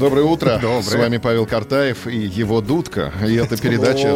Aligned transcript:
Доброе 0.00 0.24
утро. 0.24 0.58
Доброе. 0.62 0.82
С 0.82 0.94
вами 0.94 1.18
Павел 1.18 1.44
Картаев 1.44 2.06
и 2.06 2.16
его 2.16 2.62
дудка. 2.62 3.12
И 3.26 3.34
эта 3.34 3.56
передача 3.60 4.08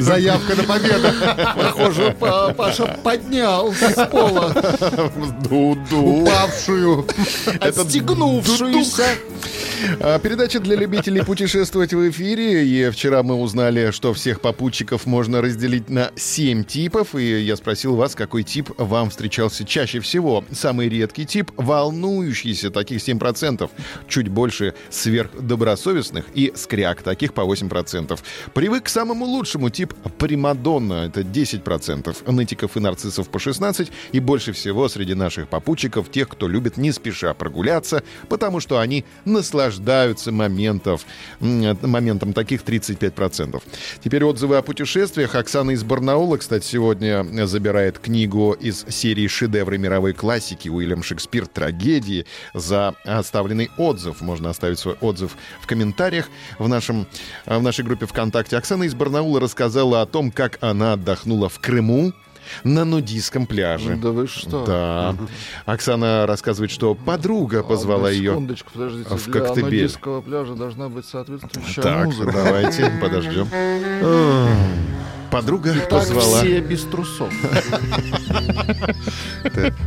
Заявка 0.00 0.54
на 0.56 0.62
победу. 0.64 1.08
Похоже, 1.54 2.16
Па- 2.18 2.54
Паша 2.54 2.86
поднял 3.04 3.70
с 3.74 4.06
пола 4.10 4.54
Дуду. 5.48 6.00
упавшую, 6.22 7.06
отстегнувшуюся. 7.60 9.04
А, 10.00 10.18
Передача 10.18 10.58
для 10.58 10.74
любителей 10.76 11.22
путешествовать 11.22 11.92
в 11.92 12.10
эфире. 12.10 12.66
И 12.66 12.90
вчера 12.90 13.22
мы 13.22 13.34
узнали, 13.36 13.90
что 13.92 14.12
всех 14.14 14.40
попутчиков 14.40 15.06
можно 15.06 15.40
разделить 15.42 15.88
на 15.90 16.10
7 16.16 16.64
типов. 16.64 17.14
И 17.14 17.40
я 17.42 17.56
спросил 17.56 17.94
вас, 17.94 18.14
какой 18.14 18.42
тип 18.42 18.70
вам 18.78 19.10
встречался 19.10 19.64
чаще 19.64 20.00
всего. 20.00 20.44
Самый 20.52 20.88
редкий 20.88 21.26
тип— 21.26 21.52
волнующийся, 21.56 22.70
таких 22.70 23.00
7%. 23.02 23.17
Чуть 24.08 24.28
больше 24.28 24.74
сверхдобросовестных 24.90 26.26
и 26.34 26.52
скряк, 26.54 27.02
таких 27.02 27.34
по 27.34 27.42
8%. 27.42 28.18
Привык 28.54 28.84
к 28.84 28.88
самому 28.88 29.24
лучшему 29.24 29.70
тип— 29.70 29.94
примадонна, 30.18 31.06
это 31.06 31.22
10%. 31.22 32.16
Нытиков 32.26 32.76
и 32.76 32.80
нарциссов 32.80 33.28
по 33.28 33.38
16%. 33.38 33.90
И 34.12 34.20
больше 34.20 34.52
всего 34.52 34.88
среди 34.88 35.14
наших 35.14 35.48
попутчиков 35.48 36.10
тех, 36.10 36.28
кто 36.28 36.48
любит 36.48 36.76
не 36.76 36.92
спеша 36.92 37.34
прогуляться, 37.34 38.02
потому 38.28 38.60
что 38.60 38.78
они 38.78 39.04
наслаждаются 39.24 40.32
моментов, 40.32 41.06
моментом 41.40 42.32
таких 42.32 42.62
35%. 42.62 43.62
Теперь 44.02 44.24
отзывы 44.24 44.56
о 44.56 44.62
путешествиях. 44.62 45.34
Оксана 45.34 45.72
из 45.72 45.82
Барнаула, 45.84 46.36
кстати, 46.36 46.64
сегодня 46.64 47.46
забирает 47.46 47.98
книгу 47.98 48.52
из 48.52 48.84
серии 48.88 49.26
«Шедевры 49.26 49.78
мировой 49.78 50.12
классики» 50.12 50.68
Уильям 50.68 51.02
Шекспир 51.02 51.46
«Трагедии» 51.46 52.26
за 52.54 52.94
оставленный 53.08 53.70
отзыв. 53.76 54.20
Можно 54.20 54.50
оставить 54.50 54.78
свой 54.78 54.96
отзыв 55.00 55.36
в 55.60 55.66
комментариях 55.66 56.28
в, 56.58 56.68
нашем, 56.68 57.06
в 57.46 57.60
нашей 57.62 57.84
группе 57.84 58.06
ВКонтакте. 58.06 58.56
Оксана 58.56 58.84
из 58.84 58.94
Барнаула 58.94 59.40
рассказала 59.40 60.02
о 60.02 60.06
том, 60.06 60.30
как 60.30 60.58
она 60.60 60.92
отдохнула 60.94 61.48
в 61.48 61.58
Крыму, 61.58 62.12
на 62.64 62.86
нудистском 62.86 63.46
пляже. 63.46 63.96
Да 63.96 64.08
вы 64.10 64.26
что? 64.26 64.64
Да. 64.64 65.14
Оксана 65.66 66.24
рассказывает, 66.26 66.70
что 66.70 66.94
подруга 66.94 67.62
позвала 67.62 68.08
А, 68.08 68.10
ее. 68.10 68.30
Секундочку, 68.30 68.70
подождите. 68.72 69.10
в 69.10 69.24
Для 69.26 69.40
Коктебель. 69.40 69.64
нудистского 69.64 70.20
пляжа 70.22 70.54
должна 70.54 70.88
быть 70.88 71.04
соответствующая 71.04 71.82
Так, 71.82 72.06
музыка. 72.06 72.32
давайте 72.32 72.90
подождем. 73.02 73.48
Подруга 75.30 75.74
Так 75.74 75.88
позвала 75.88 76.40
все 76.40 76.60
без 76.60 76.84
трусов. 76.84 77.32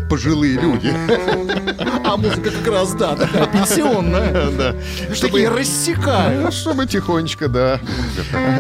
пожилые 0.10 0.60
люди. 0.60 0.92
А 2.04 2.18
музыка 2.18 2.52
как 2.52 2.68
раз, 2.68 2.94
да, 2.94 3.16
такая 3.16 3.48
пенсионная. 3.48 4.50
Да. 4.58 4.76
Чтобы 5.14 5.48
рассекают. 5.48 6.54
Чтобы 6.54 6.86
тихонечко, 6.86 7.48
да, 7.48 7.80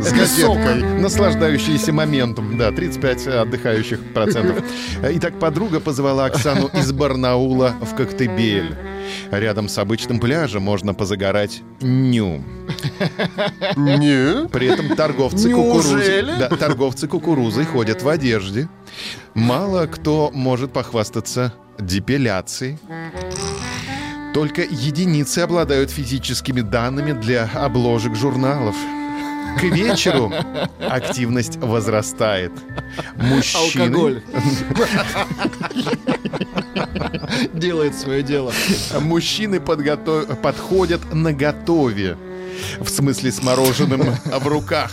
с 0.01 0.11
газеткой, 0.11 0.83
наслаждающиеся 0.99 1.91
моментом. 1.91 2.57
Да, 2.57 2.71
35 2.71 3.27
отдыхающих 3.27 4.13
процентов. 4.13 4.63
Итак, 5.03 5.39
подруга 5.39 5.79
позвала 5.79 6.25
Оксану 6.25 6.69
из 6.73 6.91
Барнаула 6.91 7.73
в 7.81 7.95
Коктебель. 7.95 8.75
Рядом 9.31 9.69
с 9.69 9.77
обычным 9.77 10.19
пляжем 10.19 10.63
можно 10.63 10.93
позагорать 10.93 11.61
ню. 11.81 12.43
Не. 13.75 14.47
При 14.49 14.67
этом 14.67 14.95
торговцы 14.95 15.51
кукурузой, 15.51 16.23
да, 16.23 16.49
торговцы 16.49 17.07
кукурузой 17.07 17.65
ходят 17.65 18.01
в 18.01 18.09
одежде. 18.09 18.67
Мало 19.33 19.87
кто 19.87 20.31
может 20.33 20.73
похвастаться 20.73 21.53
депиляцией. 21.79 22.77
Только 24.33 24.61
единицы 24.61 25.39
обладают 25.39 25.91
физическими 25.91 26.61
данными 26.61 27.11
для 27.11 27.49
обложек 27.53 28.15
журналов. 28.15 28.75
К 29.59 29.63
вечеру 29.63 30.31
активность 30.79 31.57
возрастает. 31.57 32.51
Мужчины... 33.15 33.83
Алкоголь. 33.83 34.23
Делает 37.53 37.95
свое 37.95 38.23
дело. 38.23 38.51
Мужчины 38.99 39.59
подгото- 39.59 40.35
подходят 40.35 41.13
на 41.13 41.33
готове. 41.33 42.17
В 42.79 42.89
смысле 42.89 43.31
с 43.31 43.41
мороженым 43.43 44.01
в 44.25 44.47
руках. 44.47 44.91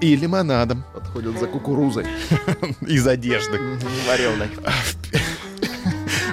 И 0.00 0.14
лимонадом 0.14 0.84
Подходят 0.94 1.38
за 1.40 1.46
кукурузой. 1.46 2.06
из 2.86 3.06
одежды. 3.06 3.58
Вареной. 4.06 4.48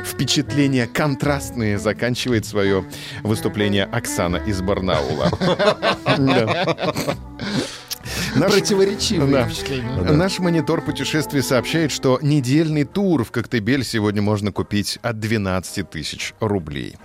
Впечатления 0.06 0.88
контрастные 0.88 1.78
заканчивает 1.80 2.46
свое 2.46 2.86
выступление 3.24 3.84
Оксана 3.86 4.38
из 4.38 4.62
Барнаула. 4.62 5.30
Да. 8.35 8.41
Наш- 8.41 8.51
Противоречивые 8.53 9.31
Да. 9.31 9.46
впечатления. 9.47 9.91
Наш 10.12 10.40
монитор 10.40 10.81
путешествий 10.81 11.41
сообщает, 11.41 11.91
что 11.91 12.19
недельный 12.22 12.84
тур 12.84 13.23
в 13.23 13.31
Коктебель 13.31 13.84
сегодня 13.84 14.22
можно 14.22 14.51
купить 14.51 15.00
от 15.01 15.19
12 15.19 15.90
тысяч 15.90 16.34
рублей. 16.40 16.97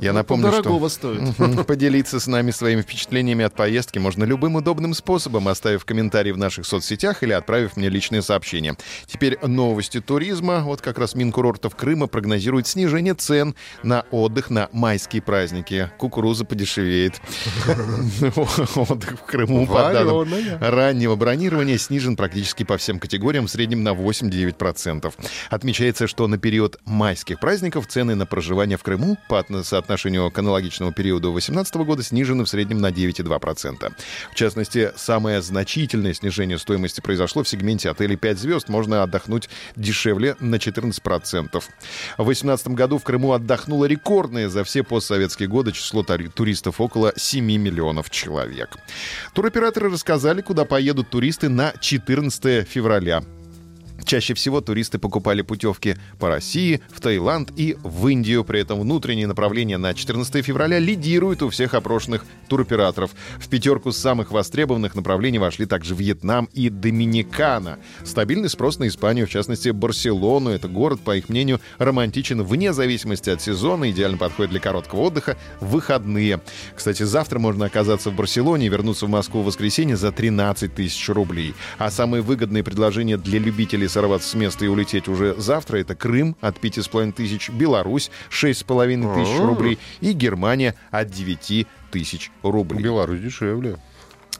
Я 0.00 0.12
напомню, 0.12 0.48
что... 0.52 0.62
Дорогого 0.62 0.88
стоит. 0.88 1.38
Мгм. 1.38 1.64
Поделиться 1.64 2.20
с 2.20 2.26
нами 2.26 2.50
своими 2.52 2.82
впечатлениями 2.82 3.44
от 3.44 3.54
поездки 3.54 3.98
можно 3.98 4.24
любым 4.24 4.56
удобным 4.56 4.94
способом, 4.94 5.48
оставив 5.48 5.84
комментарий 5.84 6.32
в 6.32 6.38
наших 6.38 6.64
соцсетях 6.64 7.22
или 7.22 7.32
отправив 7.32 7.76
мне 7.76 7.88
личное 7.88 8.22
сообщение. 8.22 8.76
Теперь 9.06 9.38
новости 9.42 10.00
туризма. 10.00 10.60
Вот 10.60 10.80
как 10.80 10.98
раз 10.98 11.14
Минкурортов 11.14 11.74
Крыма 11.76 12.06
прогнозирует 12.06 12.66
снижение 12.66 13.14
цен 13.14 13.54
на 13.82 14.04
отдых 14.10 14.50
на 14.50 14.68
майские 14.72 15.22
праздники. 15.22 15.90
Кукуруза 15.98 16.44
подешевеет. 16.44 17.20
Отдых 18.76 19.18
в 19.20 19.24
Крыму 19.26 19.66
по 19.66 19.92
данным. 19.92 20.28
Раннего 20.70 21.16
бронирования 21.16 21.78
снижен 21.78 22.16
практически 22.16 22.62
по 22.62 22.76
всем 22.76 22.98
категориям, 22.98 23.46
в 23.46 23.50
среднем 23.50 23.82
на 23.82 23.90
8-9%. 23.90 25.12
Отмечается, 25.50 26.06
что 26.06 26.26
на 26.26 26.38
период 26.38 26.78
майских 26.84 27.40
праздников 27.40 27.86
цены 27.86 28.14
на 28.14 28.26
проживание 28.26 28.76
в 28.76 28.82
Крыму 28.82 29.18
по 29.28 29.38
отно- 29.40 29.64
соотношению 29.64 30.30
к 30.30 30.38
аналогичному 30.38 30.92
периоду 30.92 31.32
2018 31.32 31.84
года 31.84 32.02
снижены 32.02 32.44
в 32.44 32.48
среднем 32.48 32.80
на 32.80 32.90
9,2%. 32.90 33.92
В 34.30 34.34
частности, 34.34 34.92
самое 34.96 35.42
значительное 35.42 36.14
снижение 36.14 36.58
стоимости 36.58 37.00
произошло 37.00 37.42
в 37.42 37.48
сегменте 37.48 37.90
отелей 37.90 38.16
5 38.16 38.38
звезд. 38.38 38.68
Можно 38.68 39.02
отдохнуть 39.02 39.48
дешевле 39.76 40.36
на 40.40 40.56
14%. 40.56 41.62
В 42.18 42.24
2018 42.24 42.68
году 42.68 42.98
в 42.98 43.04
Крыму 43.04 43.32
отдохнуло 43.32 43.86
рекордное 43.86 44.48
за 44.48 44.64
все 44.64 44.82
постсоветские 44.82 45.48
годы 45.48 45.72
число 45.72 46.02
туристов 46.02 46.80
около 46.80 47.12
7 47.16 47.44
миллионов 47.44 48.10
человек. 48.10 48.76
Туроператоры 49.32 49.90
рассказали, 49.90 50.42
куда 50.42 50.57
поедут 50.64 51.10
туристы 51.10 51.48
на 51.48 51.72
14 51.72 52.66
февраля. 52.66 53.22
Чаще 54.08 54.32
всего 54.32 54.62
туристы 54.62 54.98
покупали 54.98 55.42
путевки 55.42 55.96
по 56.18 56.28
России, 56.28 56.80
в 56.90 56.98
Таиланд 56.98 57.52
и 57.56 57.76
в 57.82 58.08
Индию. 58.08 58.42
При 58.42 58.60
этом 58.60 58.80
внутренние 58.80 59.26
направления 59.26 59.76
на 59.76 59.92
14 59.92 60.42
февраля 60.42 60.78
лидируют 60.78 61.42
у 61.42 61.50
всех 61.50 61.74
опрошенных 61.74 62.24
туроператоров. 62.48 63.10
В 63.38 63.46
пятерку 63.50 63.92
самых 63.92 64.30
востребованных 64.30 64.94
направлений 64.94 65.38
вошли 65.38 65.66
также 65.66 65.94
Вьетнам 65.94 66.48
и 66.54 66.70
Доминикана. 66.70 67.80
Стабильный 68.02 68.48
спрос 68.48 68.78
на 68.78 68.88
Испанию, 68.88 69.26
в 69.26 69.30
частности 69.30 69.68
Барселону. 69.68 70.48
Это 70.48 70.68
город, 70.68 71.00
по 71.00 71.14
их 71.14 71.28
мнению, 71.28 71.60
романтичен 71.76 72.42
вне 72.42 72.72
зависимости 72.72 73.28
от 73.28 73.42
сезона, 73.42 73.90
идеально 73.90 74.16
подходит 74.16 74.52
для 74.52 74.60
короткого 74.60 75.00
отдыха 75.00 75.36
выходные. 75.60 76.40
Кстати, 76.74 77.02
завтра 77.02 77.40
можно 77.40 77.66
оказаться 77.66 78.08
в 78.08 78.16
Барселоне 78.16 78.68
и 78.68 78.70
вернуться 78.70 79.04
в 79.04 79.10
Москву 79.10 79.42
в 79.42 79.44
воскресенье 79.44 79.98
за 79.98 80.12
13 80.12 80.74
тысяч 80.74 81.10
рублей. 81.10 81.54
А 81.76 81.90
самые 81.90 82.22
выгодные 82.22 82.64
предложения 82.64 83.18
для 83.18 83.38
любителей 83.38 83.86
сорваться 83.98 84.28
с 84.28 84.34
места 84.34 84.64
и 84.64 84.68
улететь 84.68 85.08
уже 85.08 85.34
завтра 85.38 85.78
это 85.78 85.96
Крым 85.96 86.36
от 86.40 86.58
5,5 86.58 87.12
тысяч, 87.12 87.50
Беларусь 87.50 88.12
6,5 88.30 89.14
тысяч 89.14 89.40
рублей 89.40 89.78
и 90.00 90.12
Германия 90.12 90.76
от 90.92 91.10
9 91.10 91.66
тысяч 91.90 92.30
рублей. 92.44 92.80
Беларусь 92.80 93.20
дешевле. 93.20 93.76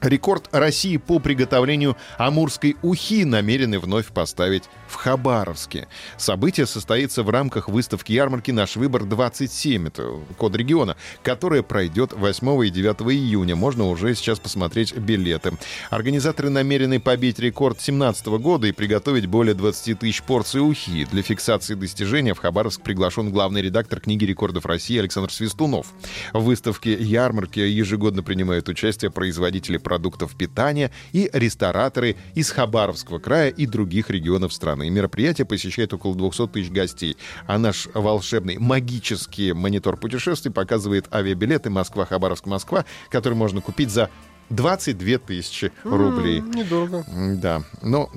Рекорд 0.01 0.47
России 0.51 0.97
по 0.97 1.19
приготовлению 1.19 1.97
амурской 2.17 2.77
ухи 2.81 3.25
намерены 3.25 3.79
вновь 3.79 4.07
поставить 4.07 4.63
в 4.87 4.95
Хабаровске. 4.95 5.87
Событие 6.17 6.65
состоится 6.65 7.23
в 7.23 7.29
рамках 7.29 7.67
выставки 7.67 8.13
ярмарки 8.13 8.51
«Наш 8.51 8.75
выбор 8.75 9.03
27», 9.03 9.87
это 9.87 10.19
код 10.37 10.55
региона, 10.55 10.95
которая 11.21 11.63
пройдет 11.63 12.13
8 12.13 12.65
и 12.65 12.69
9 12.69 13.01
июня. 13.13 13.55
Можно 13.55 13.85
уже 13.85 14.15
сейчас 14.15 14.39
посмотреть 14.39 14.95
билеты. 14.95 15.53
Организаторы 15.89 16.49
намерены 16.49 16.99
побить 16.99 17.39
рекорд 17.39 17.75
2017 17.75 18.27
года 18.39 18.67
и 18.67 18.71
приготовить 18.71 19.25
более 19.25 19.53
20 19.53 19.99
тысяч 19.99 20.23
порций 20.23 20.61
ухи. 20.61 21.05
Для 21.05 21.21
фиксации 21.21 21.75
достижения 21.75 22.33
в 22.33 22.39
Хабаровск 22.39 22.81
приглашен 22.81 23.31
главный 23.31 23.61
редактор 23.61 23.99
книги 23.99 24.25
рекордов 24.25 24.65
России 24.65 24.97
Александр 24.97 25.31
Свистунов. 25.31 25.87
В 26.33 26.43
выставке 26.43 26.93
ярмарки 26.93 27.59
ежегодно 27.59 28.23
принимают 28.23 28.69
участие 28.69 29.11
производители 29.11 29.77
продуктов 29.89 30.35
питания 30.35 30.91
и 31.13 31.29
рестораторы 31.33 32.15
из 32.35 32.51
Хабаровского 32.51 33.17
края 33.17 33.49
и 33.49 33.65
других 33.65 34.11
регионов 34.11 34.53
страны. 34.53 34.87
Мероприятие 34.91 35.45
посещает 35.45 35.91
около 35.93 36.15
200 36.15 36.47
тысяч 36.49 36.69
гостей. 36.69 37.17
А 37.47 37.57
наш 37.57 37.87
волшебный 37.95 38.59
магический 38.59 39.51
монитор 39.53 39.97
путешествий 39.97 40.51
показывает 40.51 41.11
авиабилеты 41.11 41.71
Москва-Хабаровск-Москва, 41.71 42.85
которые 43.09 43.35
можно 43.37 43.61
купить 43.61 43.89
за 43.89 44.09
22 44.51 45.17
тысячи 45.19 45.71
рублей. 45.83 46.39
М, 46.39 46.51
Недорого. 46.51 47.05
Да, 47.35 47.61
но 47.83 48.09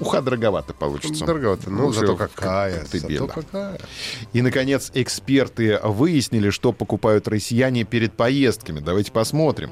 уха 0.00 0.20
дороговато 0.20 0.74
получится. 0.74 1.24
Дороговато. 1.26 1.70
Ну, 1.70 1.92
зато 1.92 2.16
как- 2.16 2.32
какая. 2.32 2.80
как 2.80 2.88
ты 2.88 2.98
Зато 3.00 3.26
какая. 3.26 3.78
И, 4.34 4.42
наконец, 4.42 4.90
эксперты 4.94 5.78
выяснили, 5.82 6.50
что 6.50 6.72
покупают 6.72 7.26
россияне 7.28 7.84
перед 7.84 8.12
поездками. 8.12 8.80
Давайте 8.80 9.12
посмотрим. 9.12 9.70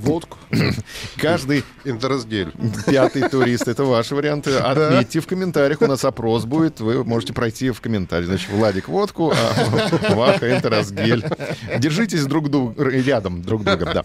Водку. 0.00 0.38
Каждый 1.16 1.64
Интерраздель. 1.84 2.52
пятый 2.86 3.28
турист, 3.28 3.68
это 3.68 3.84
ваши 3.84 4.14
варианты. 4.14 4.54
Отметьте 4.56 5.20
в 5.20 5.26
комментариях, 5.26 5.82
у 5.82 5.86
нас 5.86 6.04
опрос 6.04 6.44
будет. 6.44 6.80
Вы 6.80 7.04
можете 7.04 7.32
пройти 7.32 7.70
в 7.70 7.80
комментарии. 7.80 8.26
Значит, 8.26 8.50
Владик 8.50 8.88
водку, 8.88 9.32
а 9.34 10.14
Ваха 10.14 10.46
это 10.46 10.68
разгель. 10.70 11.24
Держитесь 11.78 12.24
друг 12.24 12.50
друг 12.50 12.78
рядом 12.78 13.42
друг 13.42 13.64
друга, 13.64 13.84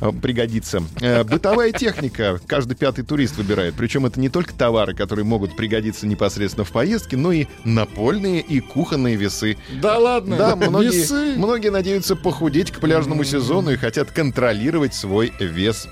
Э, 0.00 0.12
Пригодится. 0.12 0.82
Э, 1.00 1.24
Бытовая 1.24 1.72
техника. 1.72 2.40
Каждый 2.46 2.76
пятый 2.76 3.04
турист 3.04 3.36
выбирает. 3.36 3.74
Причем 3.76 4.06
это 4.06 4.20
не 4.20 4.28
только 4.28 4.52
товары, 4.54 4.94
которые 4.94 5.24
могут 5.24 5.56
пригодиться 5.56 6.06
непосредственно 6.06 6.64
в 6.64 6.70
поездке, 6.72 7.16
но 7.16 7.32
и 7.32 7.46
напольные 7.64 8.40
и 8.40 8.60
кухонные 8.60 9.16
весы. 9.16 9.56
Да 9.80 9.98
ладно. 9.98 10.36
Да, 10.36 10.56
многие, 10.56 10.96
Весы. 10.96 11.34
многие 11.36 11.70
надеются 11.70 12.16
похудеть 12.16 12.70
к 12.70 12.80
пляжному 12.80 13.24
сезону 13.24 13.70
и 13.70 13.76
хотят 13.76 14.10
контролировать 14.10 14.94
свой 14.94 15.32
вес. 15.44 15.88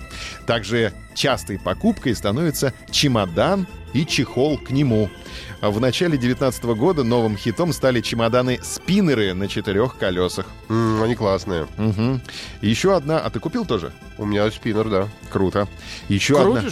Также 0.47 0.93
частой 1.15 1.59
покупкой 1.59 2.15
становится 2.15 2.73
чемодан 2.91 3.67
и 3.93 4.05
чехол 4.05 4.59
к 4.59 4.71
нему. 4.71 5.09
В 5.61 5.81
начале 5.81 6.19
2019 6.19 6.65
года 6.77 7.05
новым 7.05 7.37
хитом 7.37 7.73
стали 7.73 8.01
чемоданы-спиннеры 8.01 9.33
на 9.35 9.49
четырех 9.49 9.97
колесах. 9.99 10.47
М, 10.69 11.03
Они 11.03 11.15
классные. 11.15 11.67
Мгм. 11.77 12.21
Еще 12.61 12.95
одна... 12.97 13.21
А 13.21 13.31
ты 13.31 13.41
купил 13.41 13.65
тоже? 13.65 13.93
У 14.19 14.27
меня 14.27 14.51
спиннер, 14.51 14.89
да. 14.89 15.09
Круто. 15.31 15.69
Еще 16.09 16.35
одна... 16.41 16.63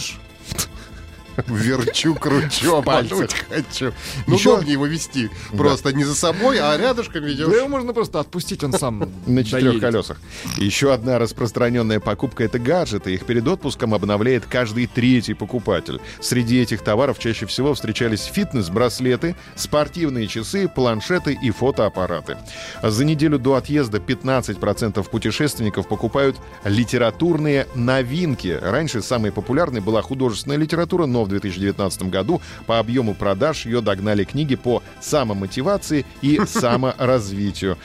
Верчу, 1.47 2.15
кручу, 2.15 2.75
обмануть 2.77 3.33
хочу. 3.49 3.93
Ну, 4.27 4.35
Еще- 4.35 4.53
удобнее 4.53 4.73
его 4.73 4.85
вести. 4.85 5.29
Просто 5.55 5.93
не 5.93 6.03
за 6.03 6.15
собой, 6.15 6.59
а 6.59 6.77
рядышком 6.77 7.21
Да 7.21 7.27
ведешь. 7.27 7.47
его 7.47 7.67
можно 7.67 7.93
просто 7.93 8.19
отпустить, 8.19 8.63
он 8.63 8.73
сам 8.73 9.09
На 9.25 9.43
четырех 9.43 9.65
доедет. 9.79 9.81
колесах. 9.81 10.21
Еще 10.57 10.93
одна 10.93 11.19
распространенная 11.19 11.99
покупка— 11.99 12.43
это 12.45 12.59
гаджеты. 12.59 13.13
Их 13.13 13.25
перед 13.25 13.47
отпуском 13.47 13.93
обновляет 13.93 14.45
каждый 14.45 14.87
третий 14.87 15.33
покупатель. 15.33 15.99
Среди 16.21 16.61
этих 16.61 16.81
товаров 16.81 17.19
чаще 17.19 17.45
всего 17.45 17.73
встречались 17.73 18.23
фитнес-браслеты, 18.25 19.35
спортивные 19.55 20.27
часы, 20.27 20.67
планшеты 20.67 21.37
и 21.41 21.51
фотоаппараты. 21.51 22.37
За 22.81 23.05
неделю 23.05 23.39
до 23.39 23.55
отъезда 23.55 23.99
15% 23.99 25.09
путешественников 25.09 25.87
покупают 25.87 26.35
литературные 26.63 27.67
новинки. 27.75 28.59
Раньше 28.61 29.01
самой 29.01 29.31
популярной 29.31 29.81
была 29.81 30.01
художественная 30.01 30.57
литература, 30.57 31.05
но 31.05 31.22
в 31.23 31.27
2019 31.29 32.03
году 32.03 32.41
по 32.65 32.79
объему 32.79 33.13
продаж 33.13 33.65
ее 33.65 33.81
догнали 33.81 34.23
книги 34.23 34.55
по 34.55 34.81
самомотивации 35.01 36.05
и 36.21 36.39
саморазвитию. 36.47 37.77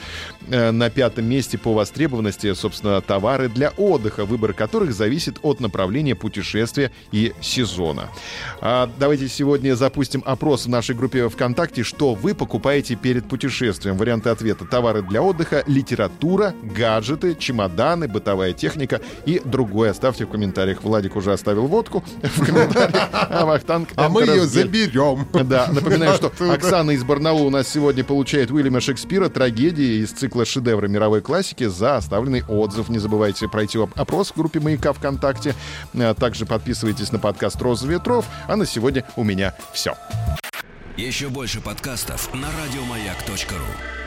Э, 0.47 0.71
На 0.71 0.89
пятом 0.89 1.25
месте 1.25 1.57
по 1.57 1.73
востребованности, 1.73 2.53
собственно, 2.53 3.01
товары 3.01 3.49
для 3.49 3.69
отдыха, 3.71 4.25
выбор 4.25 4.53
которых 4.53 4.93
зависит 4.93 5.39
от 5.41 5.59
направления 5.59 6.15
путешествия 6.15 6.91
и 7.11 7.33
сезона. 7.41 8.09
А 8.61 8.89
давайте 8.99 9.27
сегодня 9.27 9.75
запустим 9.75 10.23
опрос 10.25 10.65
в 10.65 10.69
нашей 10.69 10.95
группе 10.95 11.27
ВКонтакте, 11.29 11.83
что 11.83 12.13
вы 12.13 12.33
покупаете 12.33 12.95
перед 12.95 13.27
путешествием. 13.27 13.97
Варианты 13.97 14.29
ответа. 14.29 14.65
Товары 14.65 15.01
для 15.01 15.21
отдыха, 15.21 15.63
литература, 15.67 16.53
гаджеты, 16.63 17.35
чемоданы, 17.35 18.07
бытовая 18.07 18.53
техника 18.53 19.01
и 19.25 19.41
другое. 19.43 19.91
Оставьте 19.91 20.25
в 20.25 20.29
комментариях. 20.29 20.83
Владик 20.83 21.15
уже 21.15 21.31
оставил 21.33 21.67
водку 21.67 22.03
в 22.23 22.45
комментариях. 22.45 23.09
А 23.29 23.45
Вахтанг 23.45 23.89
А 23.95 24.09
мы 24.09 24.23
ее 24.23 24.45
заберем. 24.45 25.27
Да, 25.47 25.67
напоминаю, 25.71 26.15
что. 26.15 26.31
Оксана 26.51 26.91
из 26.91 27.03
Барнаула 27.03 27.43
у 27.43 27.49
нас 27.49 27.67
сегодня 27.67 28.03
получает 28.03 28.49
Уильяма 28.51 28.81
Шекспира 28.81 29.29
«Трагедии» 29.29 30.03
из 30.03 30.11
цикла 30.11 30.45
шедевры 30.45 30.89
мировой 30.89 31.21
классики 31.21 31.65
за 31.67 31.97
оставленный 31.97 32.43
отзыв. 32.47 32.89
Не 32.89 32.97
забывайте 32.99 33.47
пройти 33.47 33.77
оп- 33.77 33.97
опрос 33.99 34.31
в 34.31 34.37
группе 34.37 34.59
«Маяка» 34.59 34.93
ВКонтакте. 34.93 35.53
А 35.93 36.13
Также 36.13 36.45
подписывайтесь 36.45 37.11
на 37.11 37.19
подкаст 37.19 37.61
«Роза 37.61 37.87
ветров». 37.87 38.25
А 38.47 38.55
на 38.55 38.65
сегодня 38.65 39.05
у 39.15 39.23
меня 39.23 39.55
все. 39.73 39.95
Еще 40.97 41.29
больше 41.29 41.61
подкастов 41.61 42.33
на 42.33 42.47
радиомаяк.ру. 42.47 43.98